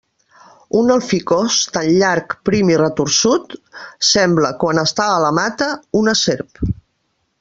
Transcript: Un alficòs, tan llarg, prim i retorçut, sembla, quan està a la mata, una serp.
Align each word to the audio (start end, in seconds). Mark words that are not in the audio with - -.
Un 0.77 0.87
alficòs, 0.93 1.57
tan 1.75 1.89
llarg, 2.03 2.33
prim 2.49 2.71
i 2.75 2.79
retorçut, 2.83 3.53
sembla, 4.13 4.51
quan 4.65 4.83
està 4.87 5.07
a 5.11 5.21
la 5.27 5.31
mata, 5.41 5.69
una 6.05 6.17
serp. 6.25 6.65